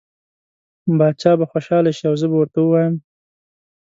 باچا 0.97 1.31
به 1.39 1.45
خوشحاله 1.51 1.91
شي 1.97 2.05
او 2.09 2.15
زه 2.21 2.25
به 2.31 2.37
ورته 2.39 2.59
ووایم. 2.61 2.95